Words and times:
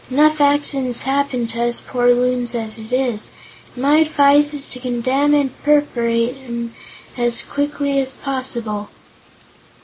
Enough 0.09 0.41
accidents 0.41 1.03
happen 1.03 1.45
to 1.45 1.61
us 1.61 1.79
poor 1.79 2.07
Loons 2.11 2.55
as 2.55 2.79
it 2.79 2.91
is, 2.91 3.29
and 3.75 3.83
my 3.83 3.97
advice 3.97 4.51
is 4.51 4.67
to 4.69 4.79
condemn 4.79 5.35
and 5.35 5.55
perforate 5.61 6.37
'em 6.37 6.73
as 7.17 7.43
quickly 7.43 7.99
as 7.99 8.09
possible." 8.09 8.89